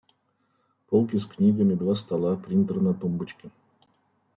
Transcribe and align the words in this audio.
Полки 0.87 1.19
с 1.19 1.27
книгами, 1.27 1.75
два 1.75 1.93
стола, 1.93 2.35
принтер 2.35 2.81
на 2.81 2.93
тумбочке. 2.95 3.49